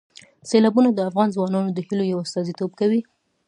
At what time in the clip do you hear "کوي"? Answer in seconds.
2.79-3.01